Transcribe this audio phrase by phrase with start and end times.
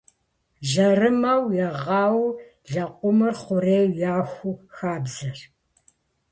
[0.69, 2.21] Жьэрымэу ягъэу
[2.71, 5.39] лэкъумыр хъурейуэ яху хабзэщ.